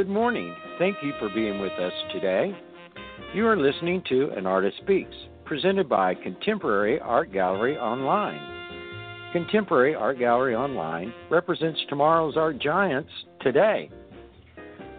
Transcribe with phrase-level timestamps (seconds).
[0.00, 0.56] Good morning.
[0.78, 2.56] Thank you for being with us today.
[3.34, 5.14] You are listening to An Artist Speaks,
[5.44, 8.40] presented by Contemporary Art Gallery Online.
[9.34, 13.10] Contemporary Art Gallery Online represents tomorrow's art giants
[13.42, 13.90] today.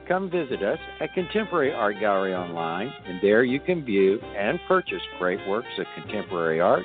[0.07, 5.01] Come visit us at Contemporary Art Gallery Online, and there you can view and purchase
[5.17, 6.83] great works of contemporary art.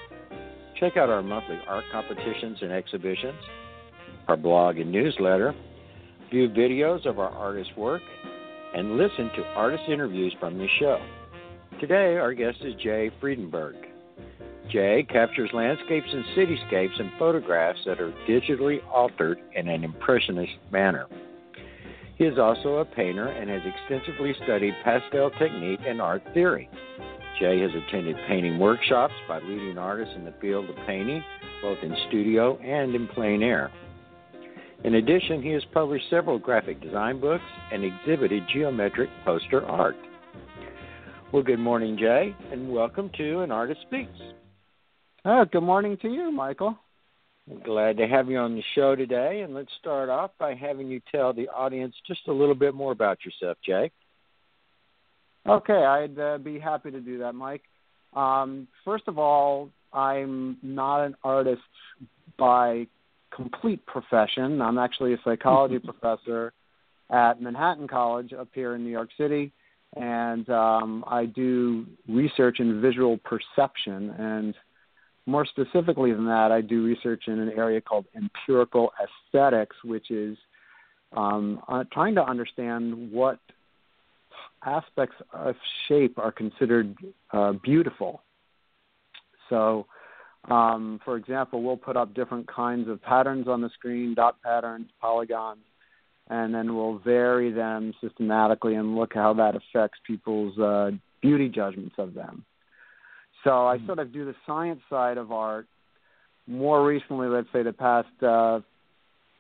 [0.80, 3.38] Check out our monthly art competitions and exhibitions,
[4.27, 5.55] our blog and newsletter,
[6.30, 8.03] view videos of our artists' work,
[8.75, 11.01] and listen to artist interviews from the show.
[11.80, 13.75] Today, our guest is Jay Friedenberg.
[14.71, 21.07] Jay captures landscapes and cityscapes in photographs that are digitally altered in an impressionist manner.
[22.16, 26.69] He is also a painter and has extensively studied pastel technique and art theory.
[27.38, 31.23] Jay has attended painting workshops by leading artists in the field of painting,
[31.61, 33.71] both in studio and in plein air.
[34.87, 37.42] In addition, he has published several graphic design books
[37.73, 39.96] and exhibited geometric poster art.
[41.32, 44.16] Well, good morning, Jay, and welcome to An Artist Speaks.
[45.24, 46.78] Oh, good morning to you, Michael.
[47.51, 50.87] I'm glad to have you on the show today, and let's start off by having
[50.87, 53.90] you tell the audience just a little bit more about yourself, Jay.
[55.48, 57.62] Okay, I'd uh, be happy to do that, Mike.
[58.15, 61.62] Um, first of all, I'm not an artist
[62.38, 62.87] by
[63.37, 64.60] complete profession.
[64.62, 66.53] I'm actually a psychology professor
[67.10, 69.53] at Manhattan College up here in New York City,
[69.94, 74.10] and um, I do research in visual perception.
[74.19, 74.54] And
[75.26, 80.37] more specifically than that, I do research in an area called empirical aesthetics, which is
[81.16, 83.38] um, uh, trying to understand what
[84.65, 85.54] aspects of
[85.87, 86.97] shape are considered
[87.32, 88.22] uh, beautiful.
[89.48, 89.87] So,
[90.50, 94.89] um, for example, we'll put up different kinds of patterns on the screen, dot patterns,
[95.01, 95.65] polygons,
[96.29, 100.91] and then we'll vary them systematically and look how that affects people's uh,
[101.23, 102.45] beauty judgments of them.
[103.45, 103.87] So I hmm.
[103.87, 105.67] sort of do the science side of art
[106.47, 108.61] more recently, let's say the past uh,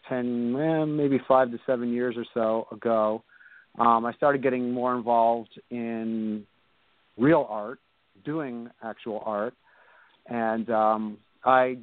[0.08, 3.22] 10, eh, maybe five to seven years or so ago.
[3.78, 6.44] Um, I started getting more involved in
[7.16, 7.78] real art,
[8.24, 9.54] doing actual art,
[10.28, 11.78] and um, I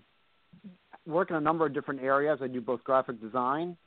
[1.06, 2.40] work in a number of different areas.
[2.42, 3.78] I do both graphic design,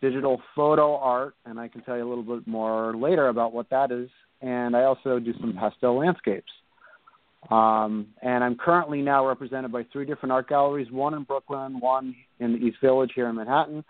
[0.00, 3.70] digital photo art, and I can tell you a little bit more later about what
[3.70, 4.08] that is.
[4.40, 6.50] And I also do some pastel landscapes.
[7.50, 12.14] Um, and I'm currently now represented by three different art galleries one in Brooklyn, one
[12.40, 13.84] in the East Village here in Manhattan,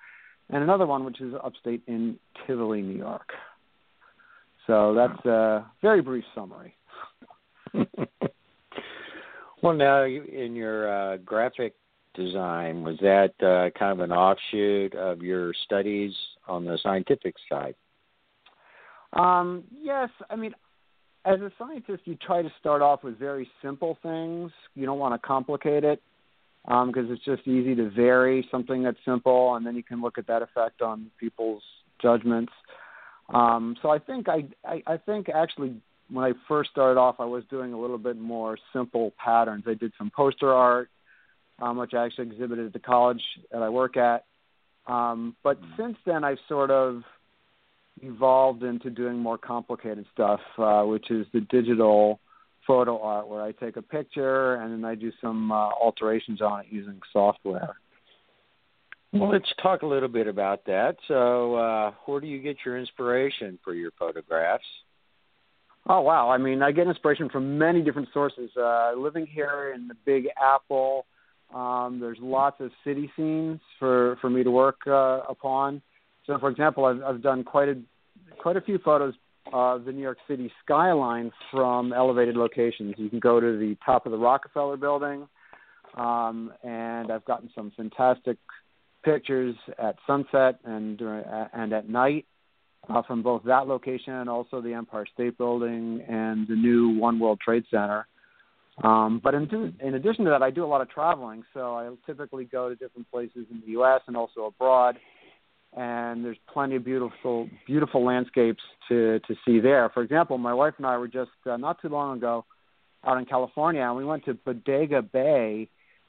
[0.50, 3.30] and another one which is upstate in Tivoli, New York.
[4.66, 6.74] So that's a very brief summary.
[9.62, 11.74] well, now in your uh, graphic
[12.14, 16.12] design, was that uh, kind of an offshoot of your studies
[16.48, 17.74] on the scientific side?
[19.12, 20.54] Um, yes, I mean,
[21.24, 24.52] as a scientist, you try to start off with very simple things.
[24.74, 26.00] You don't want to complicate it
[26.64, 30.18] because um, it's just easy to vary something that's simple, and then you can look
[30.18, 31.62] at that effect on people's
[32.02, 32.52] judgments.
[33.32, 35.74] Um, so I think I, I I think actually
[36.10, 39.64] when I first started off, I was doing a little bit more simple patterns.
[39.66, 40.88] I did some poster art,
[41.60, 44.24] um, which I actually exhibited at the college that I work at.
[44.86, 45.82] Um, but mm-hmm.
[45.82, 47.02] since then, I've sort of
[48.02, 52.20] evolved into doing more complicated stuff, uh, which is the digital
[52.66, 56.60] photo art, where I take a picture and then I do some uh, alterations on
[56.60, 57.76] it using software.
[59.12, 60.96] Well, let's talk a little bit about that.
[61.08, 64.64] So, uh, where do you get your inspiration for your photographs?
[65.88, 66.30] Oh wow!
[66.30, 68.50] I mean, I get inspiration from many different sources.
[68.56, 71.06] Uh, living here in the Big Apple,
[71.54, 75.80] um, there's lots of city scenes for for me to work uh, upon.
[76.26, 77.76] So, for example, I've, I've done quite a
[78.38, 79.14] quite a few photos
[79.52, 82.94] of the New York City skyline from elevated locations.
[82.98, 85.28] You can go to the top of the Rockefeller Building,
[85.96, 88.38] um, and I've gotten some fantastic
[89.04, 92.26] pictures at sunset and uh, and at night
[92.88, 97.18] uh, from both that location and also the Empire State Building and the new One
[97.18, 98.06] World Trade Center.
[98.84, 101.88] Um, but in, in addition to that, I do a lot of traveling, so I
[102.04, 104.02] typically go to different places in the U.S.
[104.06, 104.98] and also abroad.
[105.76, 109.90] And there's plenty of beautiful, beautiful landscapes to to see there.
[109.92, 112.44] For example, my wife and I were just uh, not too long ago
[113.04, 115.68] out in California, and we went to Bodega Bay,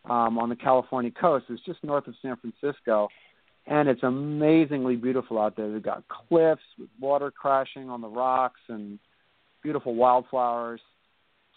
[0.09, 1.45] um, on the California coast.
[1.49, 3.09] It's just north of San Francisco,
[3.67, 5.71] and it's amazingly beautiful out there.
[5.71, 8.99] They've got cliffs with water crashing on the rocks and
[9.61, 10.81] beautiful wildflowers.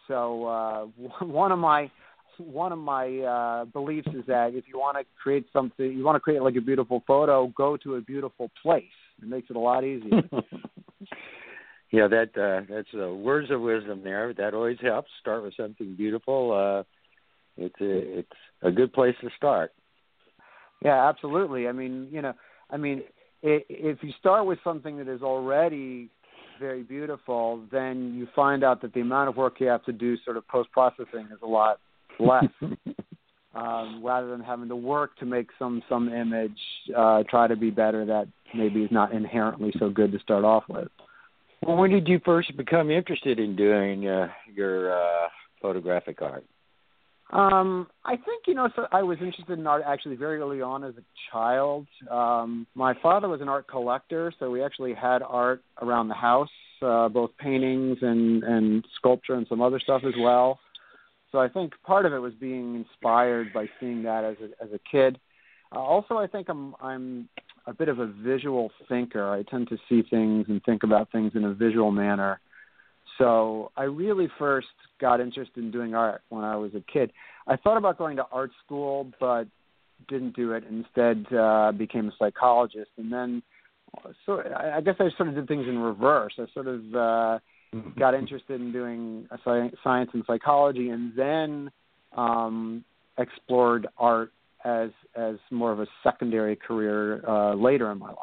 [0.08, 0.84] So uh,
[1.24, 1.90] one of my
[2.38, 6.16] one of my uh, beliefs is that if you want to create something, you want
[6.16, 8.84] to create like a beautiful photo, go to a beautiful place.
[9.22, 10.22] It makes it a lot easier.
[11.92, 14.32] Yeah, that uh, that's uh, words of wisdom there.
[14.32, 15.10] That always helps.
[15.20, 16.52] Start with something beautiful.
[16.52, 16.82] Uh,
[17.56, 18.28] it's a it's
[18.62, 19.72] a good place to start.
[20.84, 21.68] Yeah, absolutely.
[21.68, 22.32] I mean, you know,
[22.70, 23.02] I mean,
[23.42, 26.08] if you start with something that is already
[26.58, 30.16] very beautiful, then you find out that the amount of work you have to do,
[30.24, 31.78] sort of post processing, is a lot
[32.18, 32.44] less.
[33.54, 36.58] um, rather than having to work to make some some image
[36.96, 40.64] uh, try to be better that maybe is not inherently so good to start off
[40.68, 40.88] with.
[41.62, 45.28] Well, when did you first become interested in doing uh, your uh,
[45.60, 46.44] photographic art?
[47.32, 48.68] Um, I think you know.
[48.74, 51.86] So I was interested in art actually very early on as a child.
[52.10, 56.50] Um, my father was an art collector, so we actually had art around the house,
[56.82, 60.58] uh, both paintings and and sculpture and some other stuff as well.
[61.30, 64.70] So I think part of it was being inspired by seeing that as a as
[64.72, 65.18] a kid.
[65.72, 67.28] Uh, also, I think I'm I'm
[67.66, 69.30] a bit of a visual thinker.
[69.30, 72.40] I tend to see things and think about things in a visual manner.
[73.20, 74.69] So I really first
[74.99, 77.12] got interested in doing art when I was a kid.
[77.46, 79.44] I thought about going to art school, but
[80.08, 80.64] didn't do it.
[80.69, 83.43] Instead, uh, became a psychologist, and then
[84.25, 86.32] so I guess I sort of did things in reverse.
[86.38, 87.38] I sort of uh,
[87.99, 91.70] got interested in doing science and psychology, and then
[92.16, 92.84] um,
[93.19, 94.32] explored art
[94.64, 98.16] as as more of a secondary career uh, later in my life.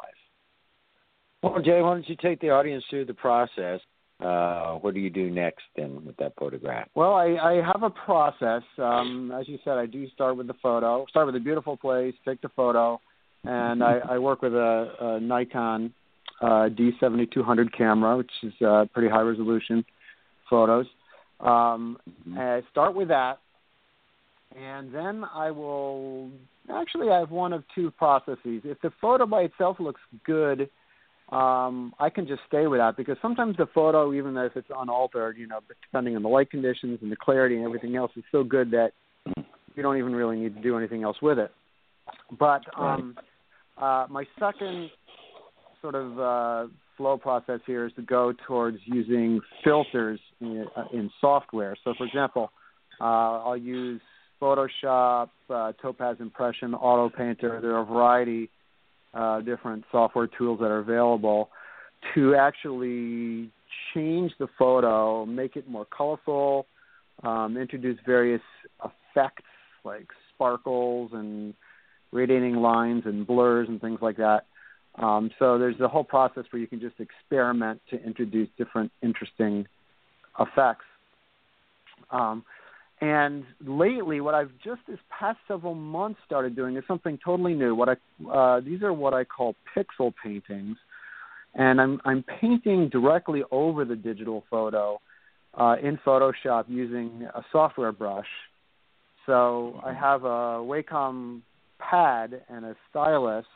[1.42, 3.80] Well, Jay, why don't you take the audience through the process?
[4.20, 6.88] Uh, what do you do next then with that photograph?
[6.96, 8.62] Well, I, I have a process.
[8.76, 11.06] Um, as you said, I do start with the photo.
[11.08, 13.00] Start with a beautiful place, take the photo,
[13.44, 15.94] and I, I work with a, a Nikon
[16.40, 19.84] uh, D7200 camera, which is uh, pretty high resolution
[20.50, 20.86] photos.
[21.40, 21.98] Um,
[22.28, 22.38] mm-hmm.
[22.38, 23.38] I start with that,
[24.60, 26.30] and then I will
[26.74, 28.62] actually I have one of two processes.
[28.64, 30.68] If the photo by itself looks good,
[31.30, 35.36] um, I can just stay with that because sometimes the photo, even if it's unaltered,
[35.36, 38.42] you know, depending on the light conditions and the clarity and everything else, is so
[38.42, 38.92] good that
[39.74, 41.50] you don't even really need to do anything else with it.
[42.38, 43.14] But um,
[43.76, 44.90] uh, my second
[45.82, 51.10] sort of uh, flow process here is to go towards using filters in, uh, in
[51.20, 51.76] software.
[51.84, 52.50] So, for example,
[53.00, 53.04] uh,
[53.44, 54.00] I'll use
[54.40, 57.60] Photoshop, uh, Topaz Impression, Auto Painter.
[57.60, 58.50] There are a variety
[59.14, 61.50] uh, different software tools that are available
[62.14, 63.50] to actually
[63.94, 66.66] change the photo, make it more colorful,
[67.22, 68.42] um, introduce various
[68.84, 69.44] effects
[69.84, 71.54] like sparkles and
[72.12, 74.46] radiating lines and blurs and things like that.
[74.96, 79.66] Um, so there's a whole process where you can just experiment to introduce different interesting
[80.40, 80.84] effects.
[82.10, 82.44] Um,
[83.00, 87.74] and lately, what I've just this past several months started doing is something totally new.
[87.74, 87.96] What I
[88.28, 90.76] uh, these are what I call pixel paintings,
[91.54, 95.00] and I'm I'm painting directly over the digital photo
[95.54, 98.26] uh, in Photoshop using a software brush.
[99.26, 101.42] So I have a Wacom
[101.78, 103.46] pad and a stylus,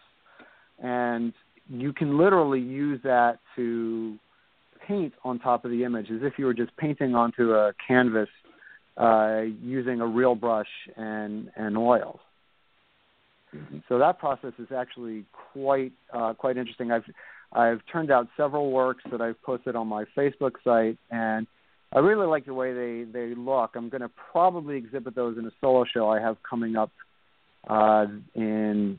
[0.80, 1.32] and
[1.68, 4.18] you can literally use that to
[4.86, 8.28] paint on top of the image as if you were just painting onto a canvas
[8.96, 12.20] uh, using a real brush and and oils.
[13.54, 13.78] Mm-hmm.
[13.88, 16.90] So that process is actually quite uh, quite interesting.
[16.90, 17.04] I've
[17.52, 21.46] I've turned out several works that I've posted on my Facebook site, and
[21.94, 23.72] I really like the way they they look.
[23.74, 26.90] I'm going to probably exhibit those in a solo show I have coming up
[27.68, 28.98] uh, in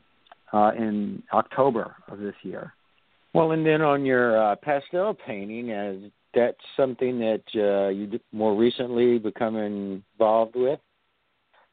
[0.52, 2.72] uh, in October of this year.
[3.32, 5.96] Well, and then on your uh, pastel painting, as
[6.34, 10.80] that's something that uh, you more recently become involved with?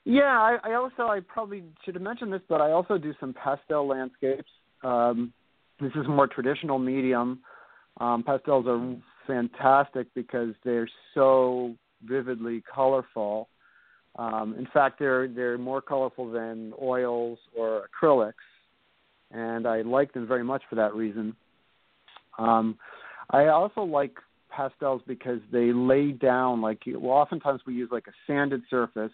[0.04, 3.34] Yeah, I, I also I probably should have mentioned this, but I also do some
[3.34, 4.50] pastel landscapes.
[4.84, 5.32] Um,
[5.80, 7.40] this is more traditional medium.
[8.00, 8.96] Um, pastels are
[9.28, 13.48] fantastic because they're so vividly colorful.
[14.18, 18.34] Um, in fact, they're they're more colorful than oils or acrylics,
[19.32, 21.36] and I like them very much for that reason.
[22.38, 22.78] Um,
[23.30, 24.18] I also like
[24.56, 29.12] pastels because they lay down like well oftentimes we use like a sanded surface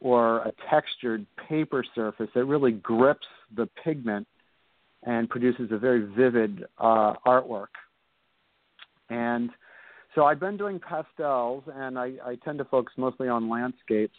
[0.00, 4.26] or a textured paper surface that really grips the pigment
[5.04, 7.68] and produces a very vivid uh, artwork.
[9.08, 9.50] And
[10.14, 14.16] so I've been doing pastels, and I, I tend to focus mostly on landscapes.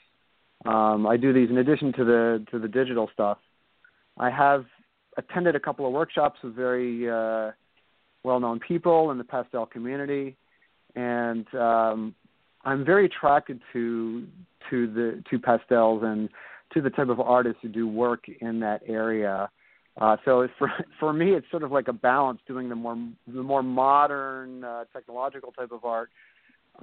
[0.66, 3.38] Um, I do these in addition to the to the digital stuff.
[4.18, 4.66] I have
[5.18, 7.52] attended a couple of workshops with very uh,
[8.28, 10.26] well-known people in the pastel community,
[10.96, 12.00] and um,
[12.70, 14.28] I'm very attracted to
[14.70, 16.30] to the to pastels and
[16.74, 19.50] to the type of artists who do work in that area.
[20.02, 20.70] Uh, so for
[21.00, 22.98] for me, it's sort of like a balance, doing the more
[23.38, 26.10] the more modern uh, technological type of art,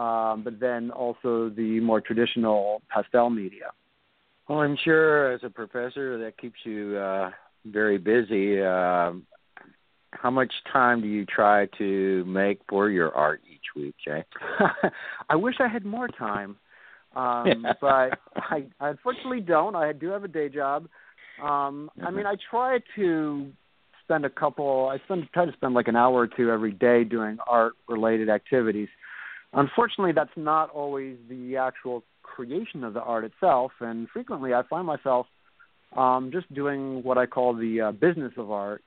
[0.04, 1.30] um, but then also
[1.62, 3.68] the more traditional pastel media.
[4.48, 7.30] Well, I'm sure as a professor that keeps you uh,
[7.78, 8.62] very busy.
[8.62, 9.12] Uh,
[10.21, 14.25] how much time do you try to make for your art each week, Jay?
[15.28, 16.56] I wish I had more time,
[17.14, 19.76] um, but I, I unfortunately don't.
[19.76, 20.88] I do have a day job.
[21.42, 23.50] Um, I mean, I try to
[24.04, 24.88] spend a couple.
[24.88, 28.88] I spend try to spend like an hour or two every day doing art-related activities.
[29.52, 34.87] Unfortunately, that's not always the actual creation of the art itself, and frequently I find
[34.87, 35.26] myself
[35.97, 38.83] um, just doing what I call the uh, business of art,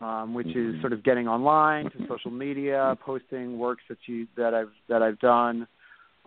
[0.00, 0.76] um, which mm-hmm.
[0.76, 5.02] is sort of getting online to social media, posting works that you that I've that
[5.02, 5.66] I've done,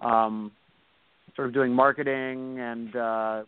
[0.01, 0.51] um,
[1.35, 3.43] sort of doing marketing and uh,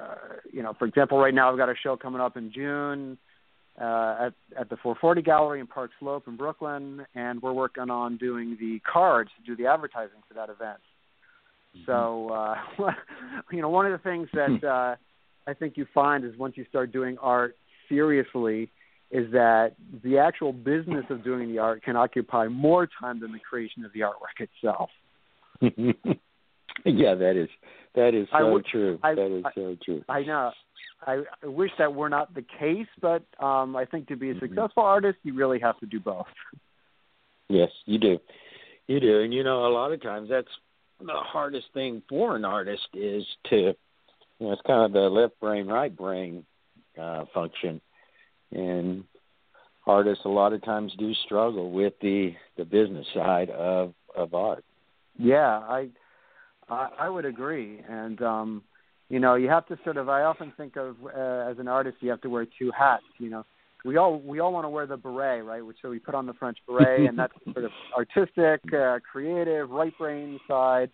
[0.00, 0.14] uh,
[0.52, 3.18] you know, for example, right now I've got a show coming up in June
[3.80, 8.16] uh, at at the 440 Gallery in Park Slope in Brooklyn, and we're working on
[8.16, 10.80] doing the cards to do the advertising for that event.
[11.76, 11.84] Mm-hmm.
[11.86, 12.92] So, uh,
[13.52, 14.66] you know, one of the things that hmm.
[14.66, 14.94] uh,
[15.50, 17.56] I think you find is once you start doing art
[17.90, 18.70] seriously,
[19.10, 23.40] is that the actual business of doing the art can occupy more time than the
[23.40, 24.90] creation of the artwork itself.
[26.84, 27.48] yeah, that is
[27.94, 28.98] that is so w- true.
[29.02, 30.02] I, that is I, so true.
[30.08, 30.52] I know.
[31.06, 34.34] I, I wish that were not the case, but um, I think to be a
[34.34, 34.46] mm-hmm.
[34.46, 36.26] successful artist, you really have to do both.
[37.48, 38.18] Yes, you do.
[38.86, 40.48] You do, and you know, a lot of times that's
[41.00, 43.74] the hardest thing for an artist is to, you
[44.40, 46.44] know, it's kind of the left brain, right brain
[47.00, 47.80] uh, function,
[48.52, 49.04] and
[49.86, 54.64] artists a lot of times do struggle with the the business side of of art.
[55.18, 55.88] Yeah, I
[56.68, 58.62] I, I would agree, and um,
[59.08, 60.08] you know, you have to sort of.
[60.08, 63.02] I often think of uh, as an artist, you have to wear two hats.
[63.18, 63.44] You know,
[63.84, 65.64] we all we all want to wear the beret, right?
[65.64, 69.70] Which so we put on the French beret, and that's sort of artistic, uh, creative,
[69.70, 70.90] right brain side,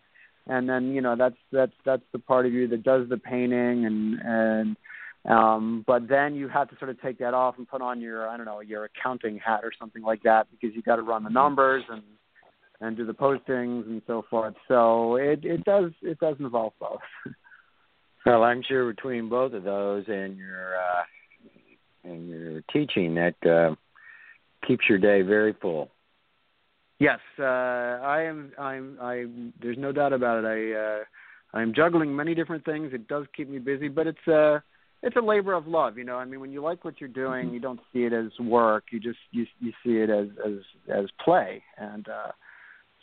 [0.46, 3.84] and then you know that's that's that's the part of you that does the painting
[3.84, 4.76] and and
[5.28, 8.28] um but then you have to sort of take that off and put on your
[8.28, 11.24] i don't know your accounting hat or something like that because you got to run
[11.24, 12.02] the numbers and
[12.80, 14.54] and do the postings and so forth.
[14.68, 17.00] So it it does it does involve both.
[18.24, 21.02] Well, I'm sure between both of those and your uh,
[22.02, 23.76] and your teaching that uh,
[24.66, 25.92] keeps your day very full.
[26.98, 28.50] Yes, uh, I am.
[28.58, 28.98] I'm.
[29.00, 29.26] I.
[29.62, 30.44] There's no doubt about it.
[30.44, 30.76] I.
[30.76, 31.04] Uh,
[31.56, 32.92] I'm juggling many different things.
[32.92, 34.26] It does keep me busy, but it's.
[34.26, 34.58] Uh,
[35.06, 36.16] it's a labor of love, you know.
[36.16, 37.54] I mean, when you like what you're doing, mm-hmm.
[37.54, 38.86] you don't see it as work.
[38.90, 40.58] You just you you see it as as
[40.92, 42.32] as play, and uh,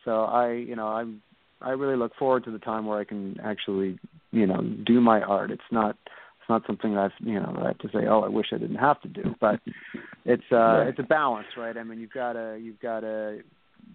[0.04, 1.22] so I, you know, I'm
[1.62, 4.00] I really look forward to the time where I can actually,
[4.32, 5.50] you know, do my art.
[5.50, 8.28] It's not it's not something that I've you know I have to say, oh, I
[8.28, 9.34] wish I didn't have to do.
[9.40, 9.62] But
[10.26, 10.88] it's uh right.
[10.90, 11.78] it's a balance, right?
[11.78, 13.40] I mean, you've got to you've got to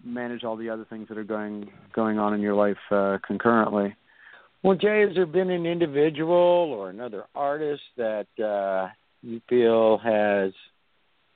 [0.03, 3.95] manage all the other things that are going going on in your life uh, concurrently.
[4.63, 8.89] Well, Jay, has there been an individual or another artist that uh,
[9.21, 10.51] you feel has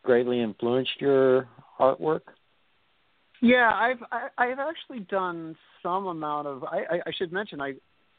[0.03, 1.47] greatly influenced your
[1.79, 2.21] artwork?
[3.41, 6.63] Yeah, I've I, I've actually done some amount of.
[6.63, 7.73] I, I, I should mention I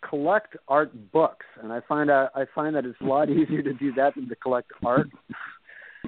[0.08, 3.74] collect art books, and I find out I find that it's a lot easier to
[3.74, 5.08] do that than to collect art.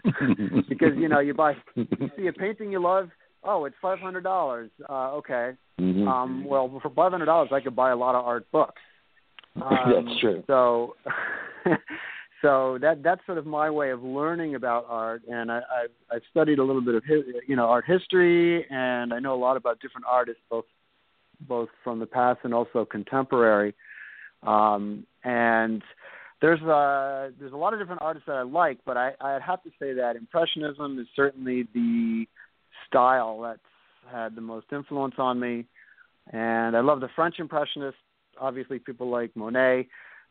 [0.68, 3.08] because you know you buy you see a painting you love
[3.46, 4.70] oh it's five hundred dollars.
[4.88, 5.52] Uh okay.
[5.80, 6.08] Mm-hmm.
[6.08, 8.80] um well for five hundred dollars i could buy a lot of art books.
[9.56, 10.44] Um, that's true.
[10.46, 10.96] so
[12.42, 15.22] so that that's sort of my way of learning about art.
[15.28, 18.66] And I, I've, I've studied a little bit of his, you know art history.
[18.68, 20.66] And I know a lot about different artists both
[21.48, 23.74] both from the past and also contemporary.
[24.42, 25.82] Um, and
[26.40, 29.62] there's a there's a lot of different artists that I like but I I'd have
[29.62, 32.26] to say that impressionism is certainly the
[32.86, 33.60] style that's
[34.10, 35.66] had the most influence on me
[36.32, 38.00] and I love the French impressionists
[38.40, 39.88] obviously people like Monet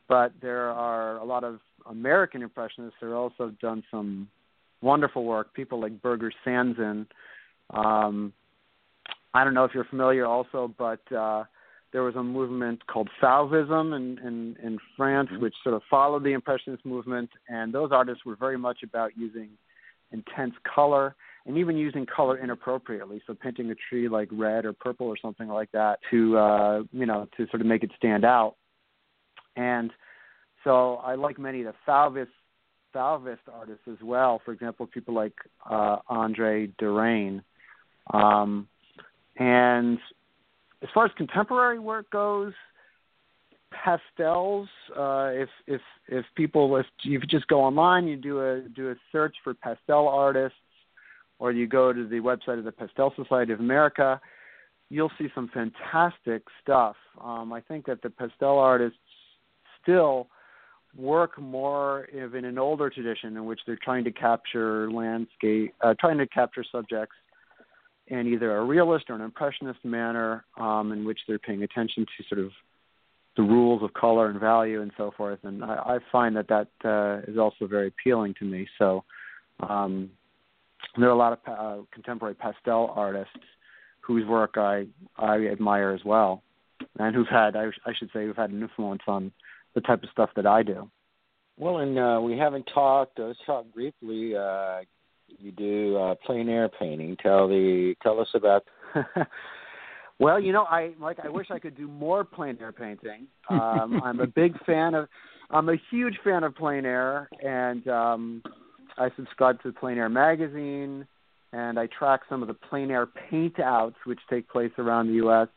[0.07, 1.59] but there are a lot of
[1.89, 4.27] American impressionists who have also done some
[4.81, 5.53] wonderful work.
[5.53, 7.07] People like Birger Sandzén.
[7.71, 8.33] Um,
[9.33, 11.43] I don't know if you're familiar also, but uh,
[11.91, 15.41] there was a movement called Fauvism in, in, in France, mm-hmm.
[15.41, 19.49] which sort of followed the Impressionist movement, and those artists were very much about using
[20.11, 23.21] intense color and even using color inappropriately.
[23.27, 27.05] So painting a tree like red or purple or something like that to uh, you
[27.05, 28.55] know to sort of make it stand out.
[29.55, 29.91] And
[30.63, 32.27] so I like many of the Fauvist
[32.93, 34.41] Fauvist artists as well.
[34.43, 35.33] For example, people like
[35.69, 37.41] uh, Andre Derain.
[38.13, 38.67] Um,
[39.37, 39.99] and
[40.81, 42.53] as far as contemporary work goes,
[43.71, 44.67] pastels.
[44.95, 48.95] Uh, if if if people if you just go online, you do a do a
[49.11, 50.57] search for pastel artists,
[51.39, 54.19] or you go to the website of the Pastel Society of America,
[54.89, 56.95] you'll see some fantastic stuff.
[57.21, 58.97] Um, I think that the pastel artists
[59.81, 60.27] still
[60.95, 66.17] work more in an older tradition in which they're trying to capture landscape, uh, trying
[66.17, 67.15] to capture subjects
[68.07, 72.23] in either a realist or an impressionist manner, um, in which they're paying attention to
[72.29, 72.51] sort of
[73.35, 75.39] the rules of color and value and so forth.
[75.43, 78.67] And I, I find that that uh, is also very appealing to me.
[78.77, 79.03] So
[79.59, 80.09] um,
[80.97, 83.33] there are a lot of uh, contemporary pastel artists
[84.01, 84.87] whose work I
[85.17, 86.43] I admire as well,
[86.99, 89.31] and who've had I, I should say who've had an influence on
[89.73, 90.89] the type of stuff that I do.
[91.57, 93.17] Well, and uh, we haven't talked.
[93.17, 94.35] Let's talk briefly.
[94.35, 94.81] Uh,
[95.39, 97.17] you do uh, plein air painting.
[97.21, 98.63] Tell the tell us about.
[100.19, 101.17] well, you know, I like.
[101.23, 103.27] I wish I could do more plein air painting.
[103.49, 105.07] Um, I'm a big fan of.
[105.49, 108.43] I'm a huge fan of plein air, and um,
[108.97, 111.07] I subscribe to the Plein Air magazine,
[111.51, 115.13] and I track some of the plein air paint outs which take place around the
[115.13, 115.47] U.S.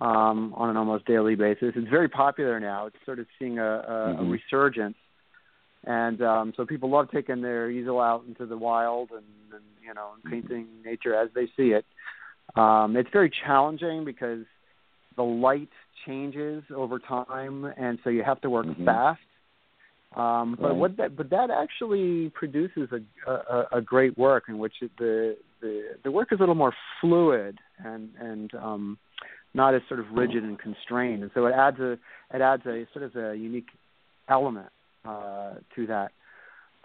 [0.00, 1.72] Um, on an almost daily basis.
[1.76, 2.86] It's very popular now.
[2.86, 4.26] It's sort of seeing a, a, mm-hmm.
[4.26, 4.96] a resurgence,
[5.84, 9.92] and um, so people love taking their easel out into the wild and, and you
[9.92, 10.48] know and mm-hmm.
[10.48, 11.84] painting nature as they see it.
[12.56, 14.44] Um, it's very challenging because
[15.16, 15.68] the light
[16.06, 18.86] changes over time, and so you have to work mm-hmm.
[18.86, 19.20] fast
[20.16, 20.76] um, but right.
[20.76, 25.36] what that but that actually produces a, a, a great work in which it, the
[25.60, 28.98] the the work is a little more fluid and and um,
[29.54, 31.92] not as sort of rigid and constrained, and so it adds a
[32.34, 33.68] it adds a sort of a unique
[34.28, 34.68] element
[35.04, 36.10] uh, to that.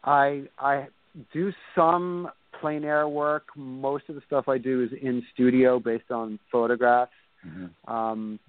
[0.03, 0.87] I I
[1.33, 2.29] do some
[2.61, 3.47] plein air work.
[3.55, 7.11] Most of the stuff I do is in studio based on photographs.
[7.45, 7.91] Mm-hmm.
[7.91, 8.39] Um,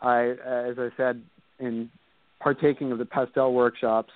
[0.00, 1.22] I, as I said
[1.58, 1.90] in
[2.40, 4.12] partaking of the pastel workshops.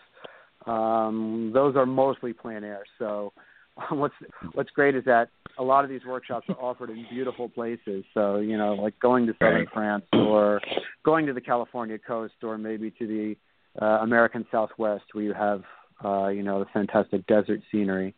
[0.67, 2.85] Um, those are mostly plein air.
[2.99, 3.33] So
[3.91, 4.15] what's
[4.53, 8.05] what's great is that a lot of these workshops are offered in beautiful places.
[8.15, 10.61] So you know, like going to southern France or
[11.05, 13.37] going to the California coast or maybe to the
[13.81, 15.63] uh, American Southwest where you have
[16.05, 18.15] uh, you know the fantastic desert scenery.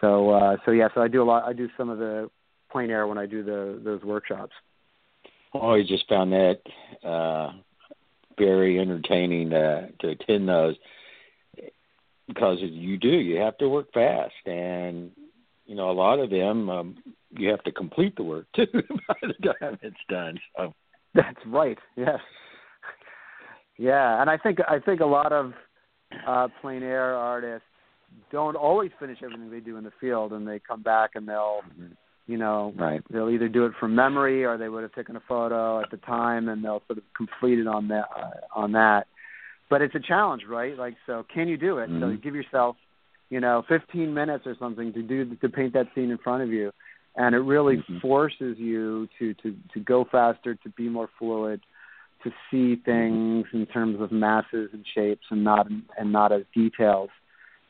[0.00, 1.44] So uh, so yeah, so I do a lot.
[1.44, 2.30] I do some of the
[2.70, 4.52] plein air when I do the those workshops.
[5.54, 6.58] Oh, I just found that
[7.04, 7.52] uh,
[8.38, 10.76] very entertaining to to attend those.
[12.26, 14.32] Because you do you have to work fast.
[14.46, 15.10] And
[15.66, 16.96] you know a lot of them um,
[17.30, 18.66] you have to complete the work too
[19.08, 20.74] by the time it's done so.
[21.14, 22.20] That's right yes.
[23.78, 25.52] Yeah and i think i think a lot of
[26.26, 27.66] uh plein air artists
[28.30, 31.60] don't always finish everything they do in the field and they come back and they'll
[31.68, 31.92] mm-hmm.
[32.26, 33.02] You know, right.
[33.10, 35.98] they'll either do it from memory or they would have taken a photo at the
[35.98, 39.06] time and they'll sort of complete it on that uh, on that.
[39.68, 40.76] But it's a challenge, right?
[40.76, 41.90] Like, so can you do it?
[41.90, 42.00] Mm-hmm.
[42.00, 42.76] So you give yourself,
[43.28, 46.48] you know, 15 minutes or something to do to paint that scene in front of
[46.48, 46.72] you,
[47.14, 47.98] and it really mm-hmm.
[47.98, 51.60] forces you to to to go faster, to be more fluid,
[52.22, 55.66] to see things in terms of masses and shapes and not
[55.98, 57.10] and not as details.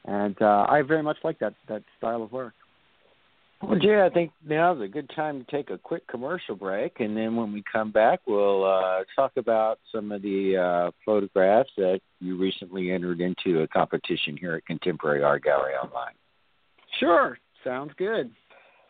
[0.04, 2.54] And uh, I very much like that that style of work.
[3.66, 7.16] Well, Jay, I think now's a good time to take a quick commercial break, and
[7.16, 12.00] then when we come back, we'll uh, talk about some of the uh, photographs that
[12.20, 16.12] you recently entered into a competition here at Contemporary Art Gallery Online.
[17.00, 18.30] Sure, sounds good.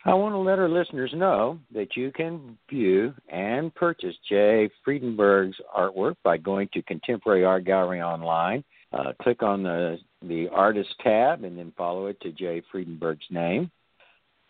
[0.05, 5.57] I want to let our listeners know that you can view and purchase Jay Friedenberg's
[5.75, 8.63] artwork by going to Contemporary Art Gallery Online.
[8.93, 13.71] Uh, click on the the artist tab and then follow it to Jay Friedenberg's name.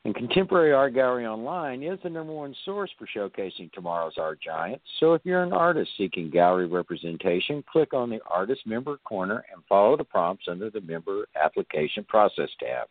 [0.05, 4.85] And Contemporary Art Gallery Online is the number one source for showcasing tomorrow's art giants.
[5.01, 9.65] So if you're an artist seeking gallery representation, click on the Artist Member corner and
[9.67, 12.87] follow the prompts under the Member Application Process tab.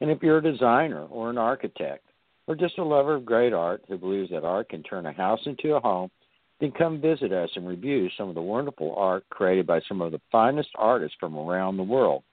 [0.00, 2.04] And if you're a designer or an architect,
[2.48, 5.40] or just a lover of great art who believes that art can turn a house
[5.46, 6.10] into a home,
[6.58, 10.10] then come visit us and review some of the wonderful art created by some of
[10.10, 12.24] the finest artists from around the world.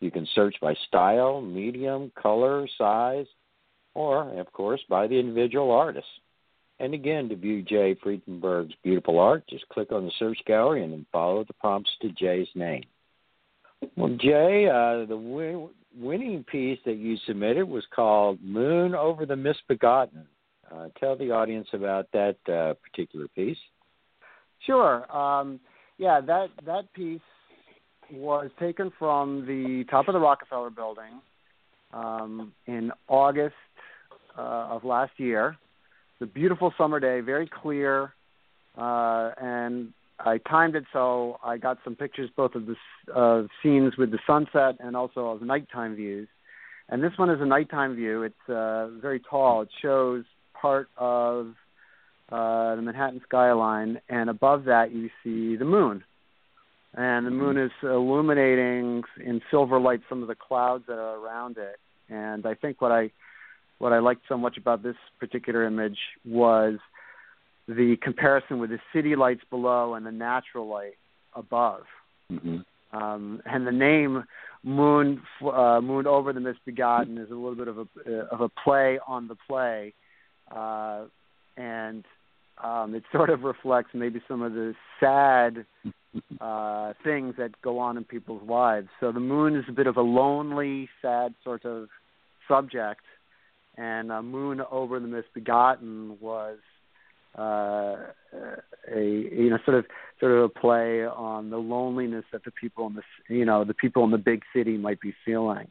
[0.00, 3.26] You can search by style, medium, color, size,
[3.94, 6.06] or, of course, by the individual artist.
[6.80, 10.92] And again, to view Jay Friedenberg's beautiful art, just click on the search gallery and
[10.92, 12.84] then follow the prompts to Jay's name.
[13.96, 19.36] Well, Jay, uh, the win- winning piece that you submitted was called Moon Over the
[19.36, 20.26] Misbegotten.
[20.70, 23.58] Uh, tell the audience about that uh, particular piece.
[24.66, 25.10] Sure.
[25.14, 25.58] Um,
[25.96, 27.20] yeah, that that piece
[28.12, 31.20] was taken from the top of the Rockefeller building
[31.92, 33.54] um, in August
[34.36, 35.56] uh, of last year.
[36.20, 38.12] It's a beautiful summer day, very clear.
[38.76, 42.76] uh, and I timed it so I got some pictures both of the
[43.14, 46.28] uh, scenes with the sunset and also of nighttime views.
[46.88, 48.22] And this one is a nighttime view.
[48.22, 49.62] It's uh, very tall.
[49.62, 50.24] It shows
[50.60, 51.54] part of
[52.30, 56.02] uh, the Manhattan skyline, and above that you see the moon.
[56.94, 61.58] And the moon is illuminating in silver light some of the clouds that are around
[61.58, 61.78] it.
[62.08, 63.10] And I think what I
[63.78, 66.78] what I liked so much about this particular image was
[67.68, 70.96] the comparison with the city lights below and the natural light
[71.34, 71.82] above.
[72.32, 72.58] Mm-hmm.
[72.96, 74.24] Um, and the name
[74.64, 78.48] Moon uh, Moon over the Misbegotten is a little bit of a uh, of a
[78.48, 79.94] play on the play,
[80.50, 81.04] uh,
[81.56, 82.04] and
[82.62, 85.64] um, it sort of reflects maybe some of the sad
[86.40, 88.88] uh, things that go on in people's lives.
[89.00, 91.88] So the moon is a bit of a lonely, sad sort of
[92.48, 93.02] subject,
[93.76, 96.58] and uh, Moon over the Misbegotten was
[97.38, 97.96] uh,
[98.92, 99.84] a you know sort of
[100.18, 103.02] sort of a play on the loneliness that the people in the
[103.34, 105.68] you know the people in the big city might be feeling.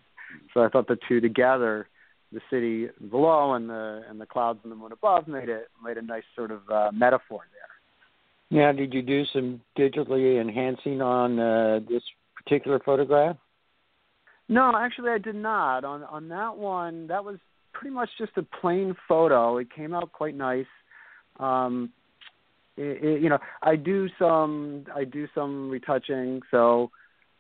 [0.54, 1.88] So I thought the two together,
[2.32, 5.98] the city below and the and the clouds and the moon above, made it made
[5.98, 7.77] a nice sort of uh, metaphor there.
[8.50, 12.04] Now, did you do some digitally enhancing on uh, this
[12.36, 13.38] particular photograph?
[14.48, 15.84] No, actually, I did not.
[15.84, 17.38] On on that one, that was
[17.74, 19.58] pretty much just a plain photo.
[19.58, 20.66] It came out quite nice
[21.40, 21.92] um
[22.76, 26.90] it, it, you know i do some i do some retouching so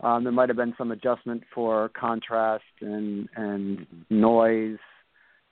[0.01, 4.77] um there might have been some adjustment for contrast and and noise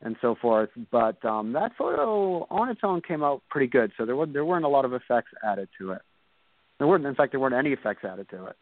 [0.02, 0.70] and so forth.
[0.92, 3.92] But um that photo on its own came out pretty good.
[3.98, 6.02] So there were there weren't a lot of effects added to it.
[6.78, 8.56] There weren't in fact there weren't any effects added to it.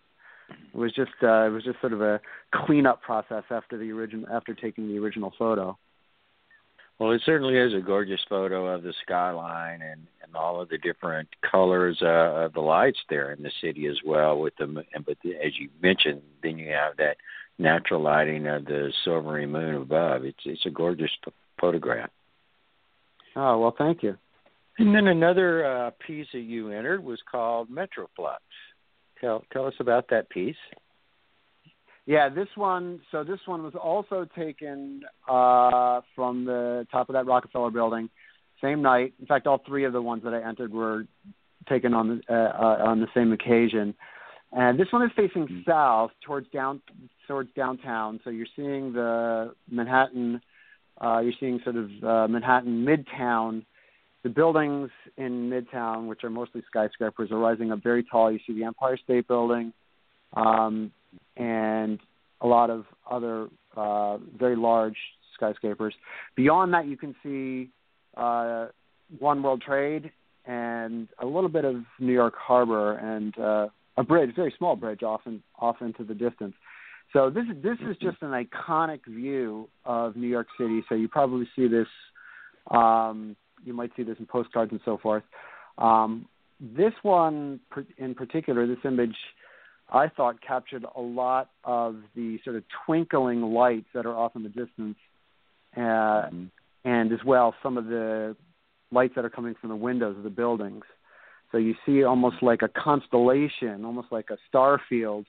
[0.74, 2.20] It was just uh it was just sort of a
[2.54, 5.78] cleanup process after the original after taking the original photo.
[7.00, 10.78] Well, it certainly is a gorgeous photo of the skyline and, and all of the
[10.78, 14.40] different colors uh, of the lights there in the city as well.
[14.40, 17.18] With them, and but the, as you mentioned, then you have that
[17.58, 20.26] natural lighting of the silvery moon above.
[20.26, 22.10] It's it's a gorgeous p- photograph.
[23.36, 24.18] Oh well, thank you.
[24.78, 28.38] And then another uh, piece that you entered was called Metroplex.
[29.22, 30.56] Tell tell us about that piece.
[32.06, 33.00] Yeah, this one.
[33.12, 38.10] So this one was also taken uh, from the top of that Rockefeller building,
[38.62, 39.14] same night.
[39.20, 41.06] In fact, all three of the ones that I entered were
[41.70, 43.94] taken on the uh, uh, on the same occasion.
[44.56, 45.70] And this one is facing mm-hmm.
[45.70, 46.82] south towards down
[47.28, 48.20] towards downtown.
[48.24, 50.42] So you're seeing the Manhattan.
[51.04, 53.66] Uh, you're seeing sort of uh, Manhattan Midtown.
[54.22, 58.32] The buildings in Midtown, which are mostly skyscrapers, are rising up very tall.
[58.32, 59.74] You see the Empire State Building.
[60.34, 60.92] Um,
[61.36, 62.00] and
[62.42, 64.98] a lot of other uh, very large
[65.36, 65.94] skyscrapers.
[66.36, 67.70] Beyond that, you can see
[68.16, 68.68] uh,
[69.20, 70.12] One World Trade
[70.46, 75.04] and a little bit of New York Harbor and uh, a bridge, very small bridge,
[75.04, 75.22] off
[75.60, 76.54] off into the distance.
[77.12, 80.84] So this this is just an iconic view of New York City.
[80.90, 81.88] So you probably see this.
[82.72, 85.24] Um, you might see this in postcards and so forth.
[85.78, 86.28] Um,
[86.60, 87.60] this one
[87.98, 89.16] in particular, this image
[89.92, 94.44] I thought captured a lot of the sort of twinkling lights that are off in
[94.44, 94.98] the distance,
[95.76, 96.46] uh, mm-hmm.
[96.86, 98.36] and as well some of the
[98.92, 100.84] lights that are coming from the windows of the buildings.
[101.54, 105.28] So you see almost like a constellation, almost like a star field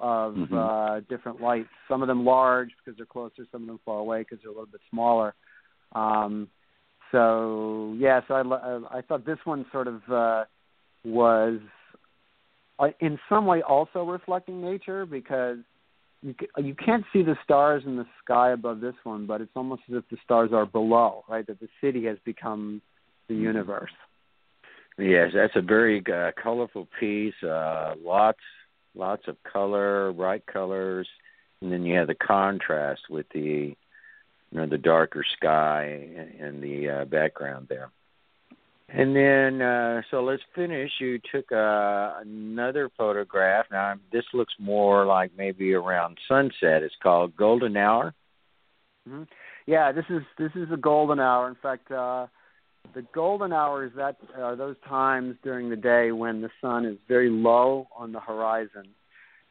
[0.00, 0.52] of mm-hmm.
[0.52, 1.68] uh, different lights.
[1.88, 4.54] Some of them large because they're closer, some of them far away because they're a
[4.54, 5.32] little bit smaller.
[5.92, 6.48] Um,
[7.12, 10.44] so yeah, so I, I thought this one sort of uh,
[11.04, 11.60] was
[12.80, 15.58] uh, in some way also reflecting nature because
[16.20, 19.82] you you can't see the stars in the sky above this one, but it's almost
[19.88, 21.46] as if the stars are below, right?
[21.46, 22.82] That the city has become
[23.28, 23.44] the mm-hmm.
[24.98, 27.34] Yes, that's a very uh, colorful piece.
[27.42, 28.38] Uh, lots,
[28.94, 31.08] lots of color, bright colors,
[31.60, 33.74] and then you have the contrast with the,
[34.50, 36.06] you know, the darker sky
[36.38, 37.90] in the uh, background there.
[38.88, 40.92] And then, uh, so let's finish.
[41.00, 43.66] You took uh, another photograph.
[43.72, 46.82] Now, this looks more like maybe around sunset.
[46.82, 48.14] It's called Golden Hour.
[49.08, 49.24] Mm-hmm.
[49.66, 51.48] Yeah, this is this is a golden hour.
[51.48, 52.26] In fact, uh,
[52.94, 57.30] the golden hours that are those times during the day when the sun is very
[57.30, 58.88] low on the horizon,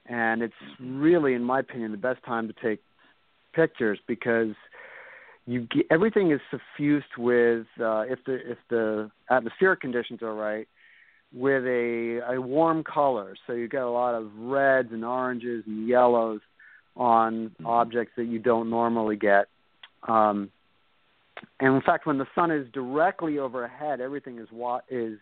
[0.05, 2.81] and it's really, in my opinion, the best time to take
[3.53, 4.55] pictures because
[5.45, 10.67] you get, everything is suffused with uh, if the if the atmospheric conditions are right
[11.33, 13.35] with a a warm color.
[13.47, 16.41] So you get a lot of reds and oranges and yellows
[16.95, 17.65] on mm-hmm.
[17.65, 19.47] objects that you don't normally get.
[20.07, 20.51] Um,
[21.59, 25.19] and in fact, when the sun is directly overhead, everything is wa- is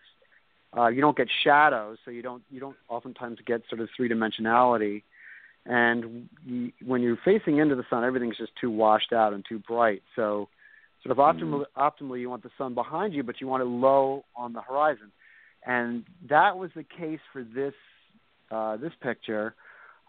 [0.76, 4.08] uh, you don't get shadows, so you don't you don't oftentimes get sort of three
[4.08, 5.02] dimensionality.
[5.64, 9.60] And you, when you're facing into the sun, everything's just too washed out and too
[9.60, 10.02] bright.
[10.16, 10.48] So,
[11.04, 12.04] sort of optimally, mm-hmm.
[12.04, 15.12] optimally, you want the sun behind you, but you want it low on the horizon.
[15.64, 17.74] And that was the case for this
[18.50, 19.54] uh, this picture.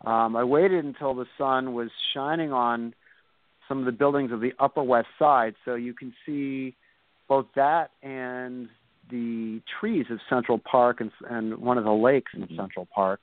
[0.05, 2.93] Um, I waited until the sun was shining on
[3.67, 6.75] some of the buildings of the Upper West Side, so you can see
[7.27, 8.69] both that and
[9.09, 12.55] the trees of Central Park and, and one of the lakes in mm-hmm.
[12.55, 13.21] Central Park.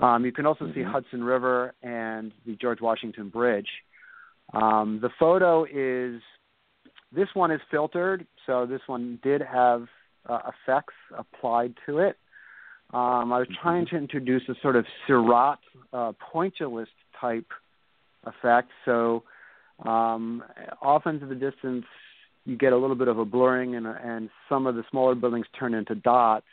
[0.00, 0.74] Um, you can also mm-hmm.
[0.74, 3.68] see Hudson River and the George Washington Bridge.
[4.52, 6.20] Um, the photo is
[7.14, 9.86] this one is filtered, so this one did have
[10.28, 12.16] uh, effects applied to it.
[12.92, 13.62] Um, I was mm-hmm.
[13.62, 15.58] trying to introduce a sort of Seurat
[15.92, 16.86] uh, pointillist
[17.20, 17.46] type
[18.24, 18.70] effect.
[18.84, 19.22] So
[19.84, 20.42] um,
[20.80, 21.84] off into the distance,
[22.44, 25.46] you get a little bit of a blurring, and, and some of the smaller buildings
[25.58, 26.46] turn into dots.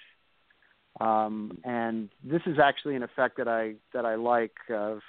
[0.99, 4.99] Um, and this is actually an effect that I that I like of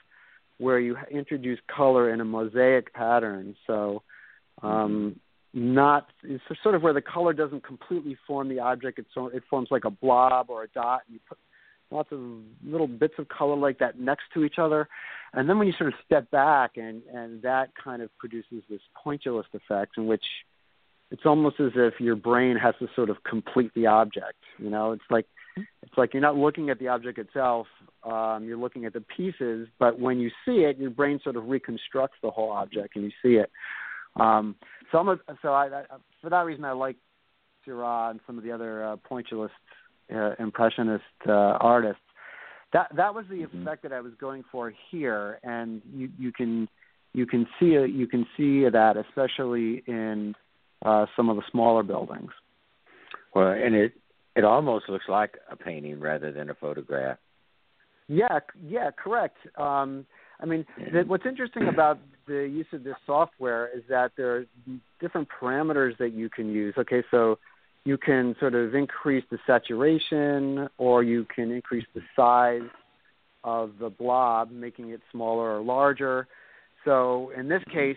[0.58, 3.56] where you introduce color in a mosaic pattern.
[3.66, 4.02] So
[4.62, 5.18] um,
[5.52, 8.98] not it's sort of where the color doesn't completely form the object.
[8.98, 11.02] It it forms like a blob or a dot.
[11.06, 11.38] And you put
[11.92, 12.20] lots of
[12.64, 14.88] little bits of color like that next to each other,
[15.34, 18.80] and then when you sort of step back and and that kind of produces this
[19.04, 20.24] pointillist effect in which
[21.10, 24.38] it's almost as if your brain has to sort of complete the object.
[24.58, 25.26] You know, it's like
[25.56, 27.66] it's like you're not looking at the object itself,
[28.04, 31.48] um, you're looking at the pieces, but when you see it, your brain sort of
[31.48, 33.50] reconstructs the whole object and you see it.
[34.16, 34.56] Um,
[34.90, 35.82] so I'm so I, I,
[36.20, 36.96] for that reason, I like
[37.64, 39.50] Seurat and some of the other uh, pointillist,
[40.14, 42.02] uh, impressionist uh, artists.
[42.72, 43.62] That that was the mm-hmm.
[43.62, 46.68] effect that I was going for here, and you you can
[47.12, 50.34] you can see it, you can see that especially in
[50.84, 52.30] uh, some of the smaller buildings.
[53.34, 53.92] Well, and it
[54.34, 57.18] it almost looks like a painting rather than a photograph.
[58.08, 59.36] Yeah, yeah, correct.
[59.56, 60.06] Um,
[60.40, 60.66] I mean,
[61.06, 64.44] what's interesting about the use of this software is that there are
[65.00, 66.74] different parameters that you can use.
[66.76, 67.38] Okay, so
[67.84, 72.68] you can sort of increase the saturation or you can increase the size
[73.44, 76.28] of the blob, making it smaller or larger.
[76.84, 77.96] So in this case,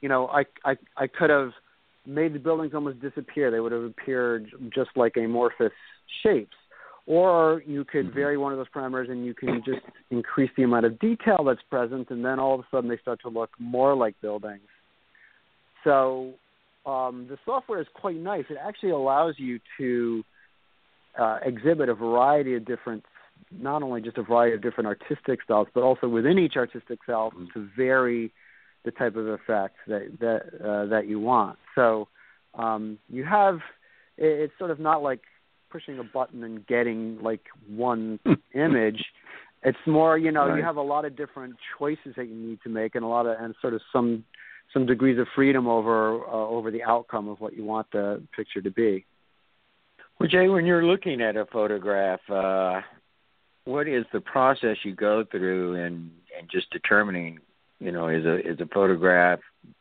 [0.00, 1.52] you know, I I, I could have
[2.06, 3.50] made the buildings almost disappear.
[3.50, 5.72] They would have appeared just like amorphous
[6.22, 6.56] shapes.
[7.06, 8.14] Or you could mm-hmm.
[8.14, 11.62] vary one of those parameters and you can just increase the amount of detail that's
[11.68, 14.60] present, and then all of a sudden they start to look more like buildings.
[15.84, 16.32] So
[16.84, 18.44] um, the software is quite nice.
[18.50, 20.24] It actually allows you to
[21.18, 23.04] uh, exhibit a variety of different,
[23.50, 27.30] not only just a variety of different artistic styles, but also within each artistic style
[27.30, 27.46] mm-hmm.
[27.54, 28.32] to vary
[28.84, 31.58] the type of effect that that uh, that you want.
[31.74, 32.08] So
[32.54, 33.60] um, you have
[34.18, 35.20] it's sort of not like
[35.70, 38.18] pushing a button and getting like one
[38.54, 39.04] image.
[39.64, 40.58] It's more, you know, right.
[40.58, 43.26] you have a lot of different choices that you need to make, and a lot
[43.26, 44.24] of and sort of some
[44.72, 48.60] some degrees of freedom over uh, over the outcome of what you want the picture
[48.62, 49.04] to be.
[50.18, 52.80] Well, Jay, when you're looking at a photograph, uh,
[53.64, 57.40] what is the process you go through in, in just determining
[57.82, 59.40] you know, is a is a photograph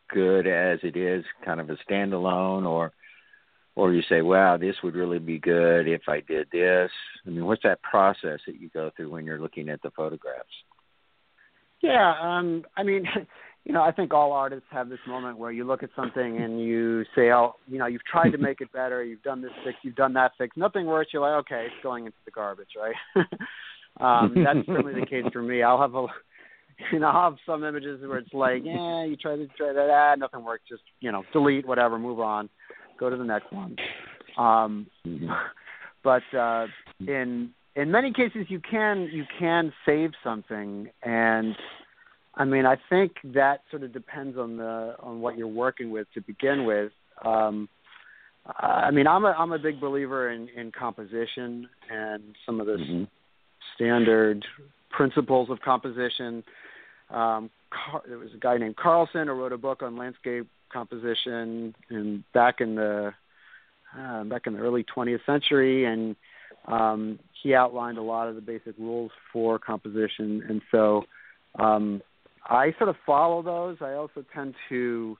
[0.10, 2.92] good as it is, kind of a standalone, or
[3.76, 6.90] or you say, wow, this would really be good if I did this.
[7.26, 10.50] I mean, what's that process that you go through when you're looking at the photographs?
[11.82, 13.06] Yeah, um, I mean,
[13.64, 16.60] you know, I think all artists have this moment where you look at something and
[16.60, 19.78] you say, oh, you know, you've tried to make it better, you've done this fix,
[19.84, 21.12] you've done that fix, nothing works.
[21.14, 22.96] You're like, okay, it's going into the garbage, right?
[24.00, 25.62] um, that's certainly the case for me.
[25.62, 26.08] I'll have a
[26.92, 29.90] you know, I'll have some images where it's like, yeah, you try to try that,
[29.92, 30.64] ah, nothing works.
[30.68, 32.50] Just you know, delete whatever, move on,
[33.00, 33.76] go to the next one.
[34.38, 34.88] Um,
[36.04, 36.68] but uh,
[37.00, 41.56] in in many cases, you can you can save something, and
[42.36, 46.08] I mean, I think that sort of depends on the on what you're working with
[46.14, 46.92] to begin with.
[47.24, 47.68] Um,
[48.46, 52.78] I mean, I'm a I'm a big believer in in composition and some of the
[52.78, 53.04] mm-hmm.
[53.76, 54.46] standard
[54.90, 56.44] principles of composition.
[57.10, 61.76] Um, Car- there was a guy named Carlson who wrote a book on landscape composition
[61.90, 63.14] and back in the
[63.98, 66.16] uh, back in the early 20th century, and
[66.68, 70.44] um, he outlined a lot of the basic rules for composition.
[70.48, 71.04] And so
[71.60, 72.02] um,
[72.52, 73.78] I sort of follow those.
[73.82, 75.18] I also tend to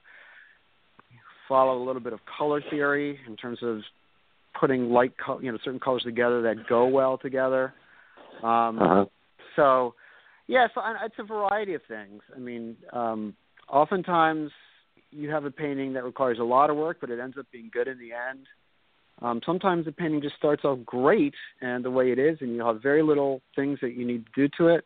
[1.48, 3.80] follow a little bit of color theory in terms of
[4.58, 7.72] putting light, co- you know, certain colors together that go well together.
[8.42, 9.04] Um, uh-huh.
[9.56, 9.94] So
[10.46, 12.20] yeah, so it's a variety of things.
[12.36, 13.34] I mean, um,
[13.68, 14.50] oftentimes
[15.10, 17.70] you have a painting that requires a lot of work, but it ends up being
[17.72, 18.46] good in the end.
[19.22, 22.64] Um, sometimes the painting just starts off great and the way it is, and you
[22.64, 24.84] have very little things that you need to do to it.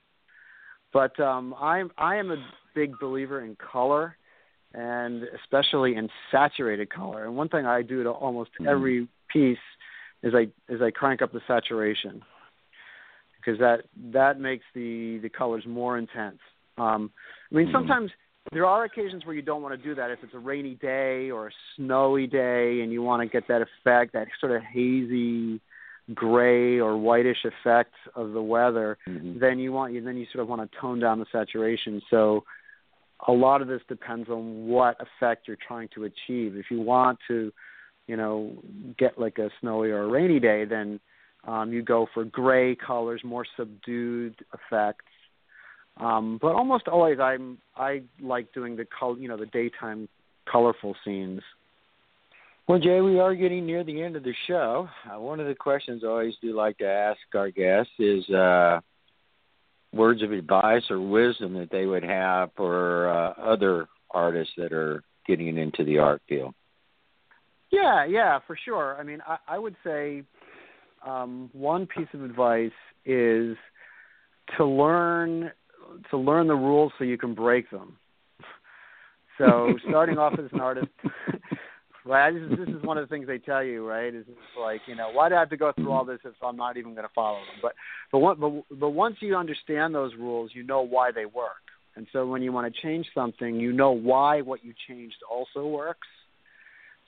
[0.96, 2.42] But um, I'm I am a
[2.74, 4.16] big believer in color,
[4.72, 7.26] and especially in saturated color.
[7.26, 8.66] And one thing I do to almost mm-hmm.
[8.66, 9.58] every piece
[10.22, 12.22] is I is I crank up the saturation
[13.36, 16.38] because that that makes the the colors more intense.
[16.78, 17.10] Um,
[17.52, 17.74] I mean, mm-hmm.
[17.74, 18.10] sometimes
[18.52, 21.30] there are occasions where you don't want to do that if it's a rainy day
[21.30, 25.60] or a snowy day and you want to get that effect, that sort of hazy
[26.14, 29.38] gray or whitish effect of the weather, mm-hmm.
[29.38, 32.00] then you want you then you sort of want to tone down the saturation.
[32.10, 32.44] So
[33.26, 36.56] a lot of this depends on what effect you're trying to achieve.
[36.56, 37.52] If you want to,
[38.06, 38.52] you know,
[38.98, 41.00] get like a snowy or a rainy day, then
[41.46, 45.04] um, you go for gray colors, more subdued effects
[45.98, 50.08] um, but almost always, I'm I like doing the col- you know the daytime
[50.50, 51.40] colorful scenes.
[52.68, 54.88] Well, Jay, we are getting near the end of the show.
[55.08, 58.80] Uh, one of the questions I always do like to ask our guests is uh,
[59.92, 65.04] words of advice or wisdom that they would have for uh, other artists that are
[65.28, 66.54] getting into the art field.
[67.70, 68.96] Yeah, yeah, for sure.
[68.98, 70.24] I mean, I, I would say
[71.06, 72.70] um, one piece of advice
[73.04, 73.56] is
[74.56, 75.52] to learn
[76.10, 77.96] to learn the rules so you can break them.
[79.38, 80.88] So starting off as an artist,
[82.06, 82.32] right?
[82.32, 84.14] This is, this is one of the things they tell you, right?
[84.14, 86.34] Is it's like you know why do I have to go through all this if
[86.42, 87.60] I'm not even going to follow them?
[87.62, 87.72] But
[88.12, 91.62] but one, but but once you understand those rules, you know why they work.
[91.96, 95.66] And so when you want to change something, you know why what you changed also
[95.66, 96.06] works.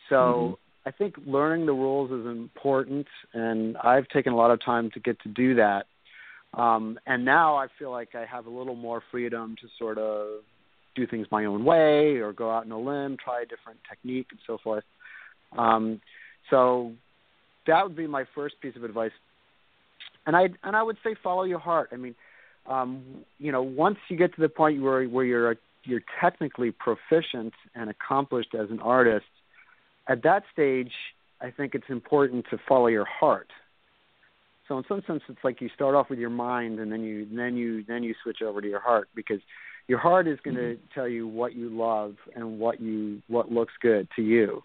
[0.08, 0.88] So mm-hmm.
[0.88, 5.00] I think learning the rules is important, and I've taken a lot of time to
[5.00, 5.86] get to do that.
[6.54, 10.42] Um, and now I feel like I have a little more freedom to sort of
[10.98, 14.26] do things my own way or go out on a limb, try a different technique
[14.30, 14.84] and so forth.
[15.56, 16.00] Um,
[16.50, 16.92] so
[17.66, 19.12] that would be my first piece of advice.
[20.26, 21.90] And I and I would say follow your heart.
[21.92, 22.14] I mean,
[22.66, 27.54] um, you know, once you get to the point where where you're you're technically proficient
[27.74, 29.26] and accomplished as an artist,
[30.06, 30.92] at that stage,
[31.40, 33.48] I think it's important to follow your heart
[34.68, 37.26] so in some sense, it's like you start off with your mind, and then you
[37.34, 39.40] then you then you switch over to your heart because
[39.88, 40.94] your heart is going to mm-hmm.
[40.94, 44.62] tell you what you love and what you what looks good to you.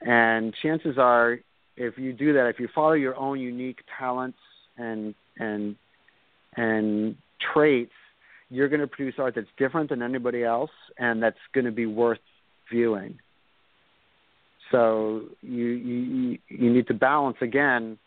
[0.00, 1.38] And chances are,
[1.76, 4.38] if you do that, if you follow your own unique talents
[4.78, 5.76] and and
[6.56, 7.16] and
[7.52, 7.92] traits,
[8.48, 11.86] you're going to produce art that's different than anybody else, and that's going to be
[11.86, 12.20] worth
[12.70, 13.18] viewing.
[14.70, 17.98] So you you you need to balance again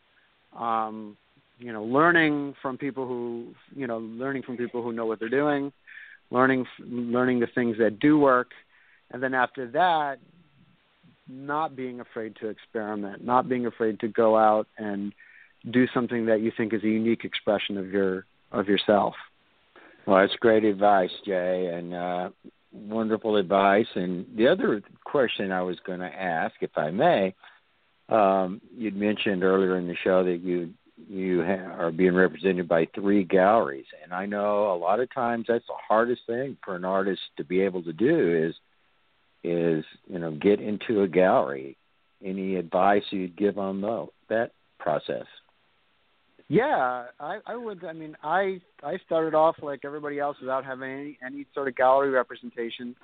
[0.57, 1.17] um,
[1.59, 5.29] you know, learning from people who, you know, learning from people who know what they're
[5.29, 5.71] doing,
[6.29, 8.51] learning learning the things that do work,
[9.11, 10.19] and then after that,
[11.27, 15.13] not being afraid to experiment, not being afraid to go out and
[15.69, 19.15] do something that you think is a unique expression of your of yourself.
[20.05, 22.29] Well, that's great advice, Jay, and uh,
[22.71, 23.87] wonderful advice.
[23.95, 27.35] And the other question I was going to ask, if I may,
[28.07, 30.73] um, you'd mentioned earlier in the show that you
[31.09, 35.45] you ha- are being represented by three galleries, and I know a lot of times
[35.47, 38.55] that's the hardest thing for an artist to be able to do is
[39.43, 41.77] is you know get into a gallery.
[42.23, 45.25] Any advice you'd give on the, that process?
[46.49, 47.83] Yeah, I, I would.
[47.83, 51.75] I mean, I I started off like everybody else without having any any sort of
[51.75, 52.95] gallery representation.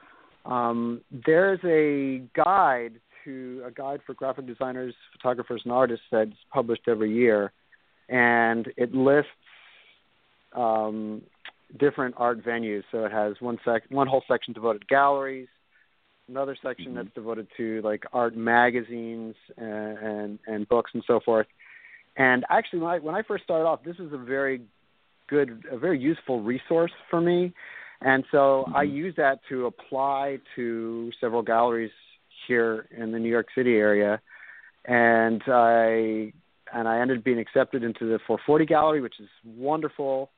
[0.45, 2.93] Um, there's a guide
[3.25, 7.51] to a guide for graphic designers, photographers, and artists that's published every year,
[8.09, 9.29] and it lists
[10.55, 11.21] um,
[11.79, 12.83] different art venues.
[12.91, 15.47] So it has one sec, one whole section devoted to galleries,
[16.27, 16.95] another section mm-hmm.
[16.97, 21.47] that's devoted to like art magazines and, and and books and so forth.
[22.15, 24.61] And actually, when I, when I first started off, this is a very
[25.27, 27.53] good, a very useful resource for me.
[28.01, 28.75] And so mm-hmm.
[28.75, 31.91] I use that to apply to several galleries
[32.47, 34.21] here in the New York City area,
[34.85, 36.33] and I
[36.73, 40.31] and I ended up being accepted into the 440 Gallery, which is wonderful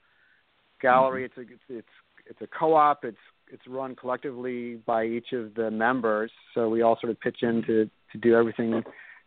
[0.81, 1.27] gallery.
[1.27, 1.41] Mm-hmm.
[1.41, 1.88] It's a it's, it's
[2.27, 3.03] it's a co-op.
[3.03, 3.17] It's
[3.51, 7.63] it's run collectively by each of the members, so we all sort of pitch in
[7.63, 8.83] to to do everything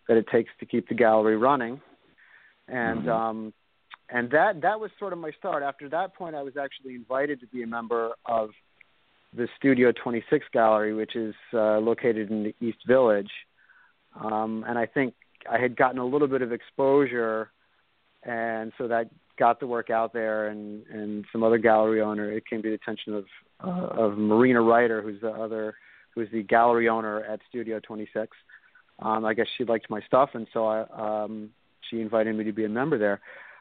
[0.08, 1.80] that it takes to keep the gallery running.
[2.66, 3.08] And mm-hmm.
[3.08, 3.52] um,
[4.10, 5.62] and that that was sort of my start.
[5.62, 8.50] After that point, I was actually invited to be a member of
[9.36, 13.30] the Studio 26 Gallery, which is uh, located in the East Village.
[14.18, 15.14] Um, and I think
[15.50, 17.50] I had gotten a little bit of exposure,
[18.22, 20.48] and so that got the work out there.
[20.48, 23.24] And, and some other gallery owner, it came to the attention of
[23.64, 25.74] uh, of Marina Ryder, who's the other,
[26.14, 28.36] who's the gallery owner at Studio 26.
[29.00, 31.50] um, I guess she liked my stuff, and so I um,
[31.90, 33.20] she invited me to be a member there.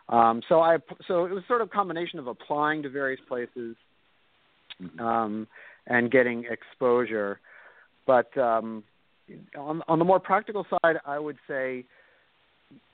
[0.10, 0.78] Um, so I
[1.08, 3.76] so it was sort of a combination of applying to various places
[4.82, 5.00] Mm-hmm.
[5.00, 5.48] um,
[5.88, 7.40] and getting exposure.
[8.06, 8.84] But um,
[9.58, 11.86] on on the more practical side, I would say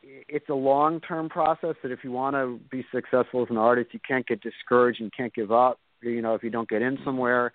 [0.04, 1.76] it's a long term process.
[1.84, 5.12] That if you want to be successful as an artist, you can't get discouraged and
[5.16, 5.80] can't give up.
[6.02, 7.54] You know, if you don't get in somewhere,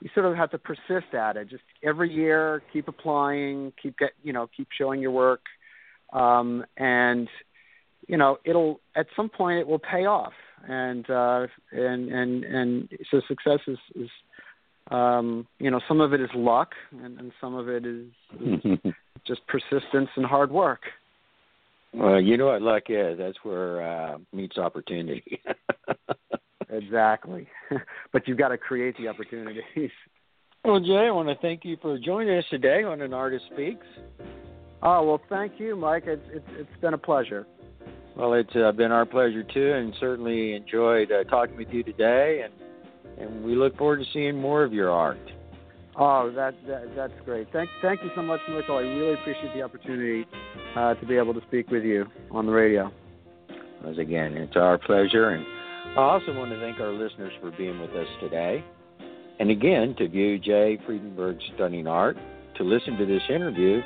[0.00, 1.48] you sort of have to persist at it.
[1.50, 5.42] Just every year, keep applying, keep get you know, keep showing your work,
[6.12, 7.28] um, and
[8.08, 10.32] you know, it'll at some point it will pay off.
[10.66, 14.10] And uh, and and and so success is, is
[14.90, 16.72] um, you know, some of it is luck,
[17.02, 18.06] and, and some of it is,
[18.40, 18.92] is
[19.26, 20.80] just persistence and hard work.
[21.92, 23.18] Well, you know what luck is.
[23.18, 25.40] That's where uh, meets opportunity.
[26.70, 27.48] exactly,
[28.12, 29.90] but you've got to create the opportunities.
[30.64, 33.86] Well, Jay, I want to thank you for joining us today on An Artist Speaks.
[34.82, 36.04] Oh well, thank you, Mike.
[36.06, 37.46] It's it's, it's been a pleasure.
[38.16, 42.42] Well, it's uh, been our pleasure too, and certainly enjoyed uh, talking with you today,
[42.44, 42.52] and
[43.18, 45.18] and we look forward to seeing more of your art.
[45.96, 47.48] Oh, that, that that's great.
[47.52, 48.76] Thank thank you so much, Michael.
[48.76, 50.26] I really appreciate the opportunity
[50.76, 52.90] uh, to be able to speak with you on the radio.
[53.86, 55.44] As again, it's our pleasure, and
[55.98, 58.64] I also want to thank our listeners for being with us today.
[59.40, 62.16] And again, to view Jay Friedenberg's stunning art,
[62.56, 63.80] to listen to this interview,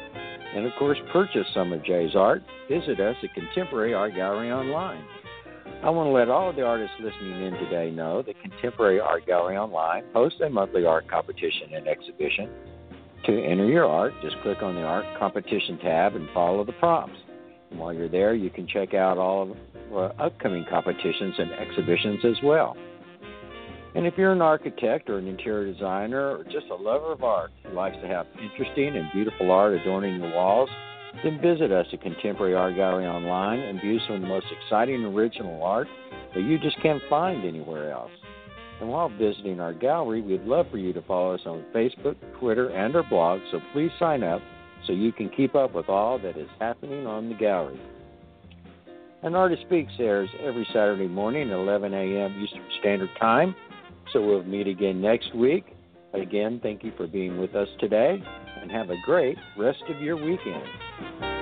[0.55, 5.05] and of course, purchase some of Jay's art, visit us at Contemporary Art Gallery online.
[5.85, 9.27] I want to let all of the artists listening in today know that Contemporary Art
[9.27, 12.49] Gallery Online hosts a monthly art competition and exhibition.
[13.27, 17.19] To enter your art, just click on the Art Competition tab and follow the prompts.
[17.71, 19.57] And while you're there, you can check out all of
[19.93, 22.79] uh, upcoming competitions and exhibitions as well.
[23.95, 27.51] And if you're an architect or an interior designer or just a lover of art
[27.63, 30.71] who likes to have interesting and beautiful art adorning your walls,
[31.23, 35.05] then visit us at Contemporary Art Gallery online and view some of the most exciting
[35.05, 35.89] original art
[36.35, 38.11] that you just can't find anywhere else.
[38.81, 42.71] And while visiting our gallery, we'd love for you to follow us on Facebook, Twitter,
[42.71, 44.43] and our blog, so please sign up
[44.87, 47.81] so you can keep up with all that is happening on the gallery.
[49.23, 52.43] An Artist Speaks airs every Saturday morning at 11 a.m.
[52.43, 53.55] Eastern Standard Time
[54.13, 55.65] so we'll meet again next week.
[56.13, 58.23] Again, thank you for being with us today
[58.65, 61.34] and have a great rest of your weekend.